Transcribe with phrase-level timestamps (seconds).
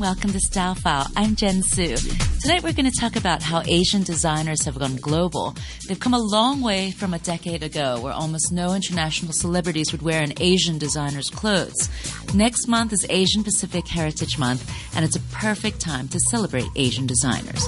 [0.00, 1.06] Welcome to Style File.
[1.16, 1.94] I'm Jen Su.
[2.42, 5.54] Tonight we're going to talk about how Asian designers have gone global.
[5.86, 10.02] They've come a long way from a decade ago where almost no international celebrities would
[10.02, 11.88] wear an Asian designer's clothes.
[12.34, 17.06] Next month is Asian Pacific Heritage Month and it's a perfect time to celebrate Asian
[17.06, 17.64] designers.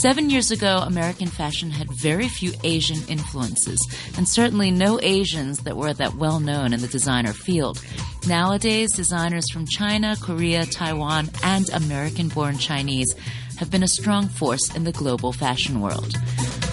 [0.00, 3.78] Seven years ago, American fashion had very few Asian influences
[4.16, 7.78] and certainly no Asians that were that well known in the designer field.
[8.26, 13.14] Nowadays, designers from China, Korea, Taiwan, and American born Chinese
[13.58, 16.16] have been a strong force in the global fashion world.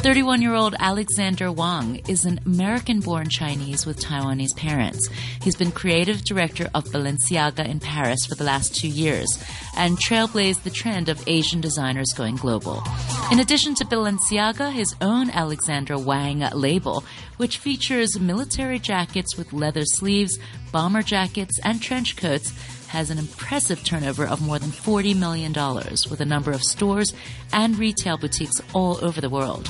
[0.02, 5.10] 31 year old Alexander Wang is an American born Chinese with Taiwanese parents.
[5.42, 9.28] He's been creative director of Balenciaga in Paris for the last two years
[9.76, 12.82] and trailblazed the trend of Asian designers going global.
[13.30, 17.04] In addition to Balenciaga, his own Alexander Wang label,
[17.36, 20.40] which features military jackets with leather sleeves,
[20.72, 22.54] bomber jackets, and trench coats,
[22.90, 25.54] has an impressive turnover of more than $40 million
[26.10, 27.14] with a number of stores
[27.54, 29.70] and retail boutiques all over the world.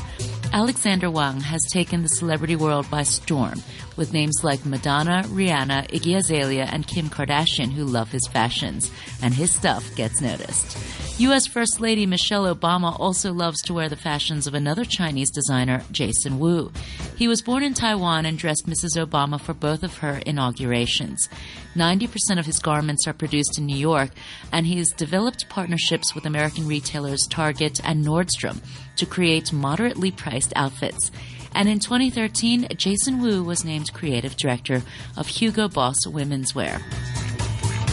[0.51, 3.61] Alexander Wang has taken the celebrity world by storm
[3.99, 8.91] with names like Madonna, Rihanna, Iggy Azalea, and Kim Kardashian who love his fashions,
[9.21, 10.77] and his stuff gets noticed.
[11.19, 11.45] U.S.
[11.45, 16.39] First Lady Michelle Obama also loves to wear the fashions of another Chinese designer, Jason
[16.39, 16.71] Wu.
[17.17, 18.95] He was born in Taiwan and dressed Mrs.
[18.95, 21.27] Obama for both of her inaugurations.
[21.75, 24.11] 90% of his garments are produced in New York,
[24.53, 28.61] and he has developed partnerships with American retailers Target and Nordstrom
[28.95, 31.11] to create moderately priced outfits.
[31.53, 34.83] And in 2013, Jason Wu was named creative director
[35.17, 36.81] of Hugo Boss Women's Wear.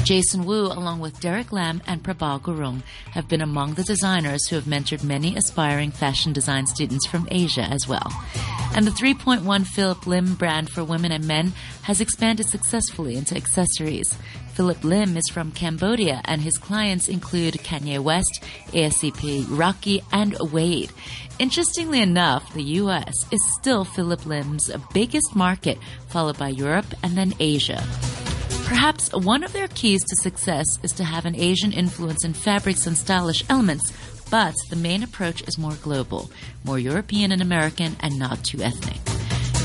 [0.05, 4.55] Jason Wu, along with Derek Lam and Prabal Gurung, have been among the designers who
[4.55, 8.12] have mentored many aspiring fashion design students from Asia as well.
[8.75, 14.17] And the 3.1 Phillip Lim brand for women and men has expanded successfully into accessories.
[14.55, 18.42] Phillip Lim is from Cambodia and his clients include Kanye West,
[18.73, 20.92] A$AP, Rocky, and Wade.
[21.39, 27.35] Interestingly enough, the US is still Phillip Lim's biggest market, followed by Europe and then
[27.39, 27.85] Asia.
[28.64, 32.86] Perhaps one of their keys to success is to have an Asian influence in fabrics
[32.86, 33.92] and stylish elements,
[34.31, 36.31] but the main approach is more global,
[36.64, 38.98] more European and American, and not too ethnic.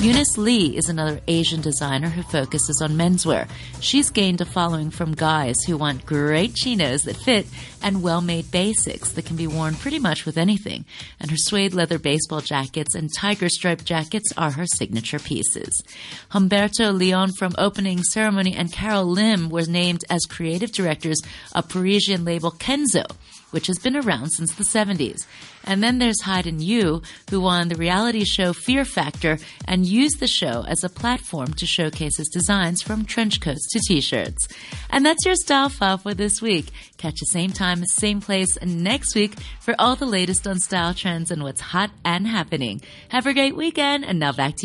[0.02, 3.48] Eunice Lee is another Asian designer who focuses on menswear.
[3.82, 7.46] She's gained a following from guys who want great chinos that fit
[7.84, 10.86] and well-made basics that can be worn pretty much with anything.
[11.20, 15.84] And her suede leather baseball jackets and tiger striped jackets are her signature pieces.
[16.32, 21.22] Humberto Leon from Opening Ceremony and Carol Lim were named as creative directors
[21.54, 23.06] of Parisian label Kenzo
[23.52, 25.26] which has been around since the 70s.
[25.64, 30.28] And then there's Haiden Yu, who won the reality show Fear Factor and used the
[30.28, 34.48] show as a platform to showcase his designs from trench coats to t-shirts.
[34.90, 36.72] And that's your style file for this week.
[36.98, 41.32] Catch the same time, same place next week for all the latest on style trends
[41.32, 42.82] and what's hot and happening.
[43.10, 44.60] Have a great weekend and now back to you.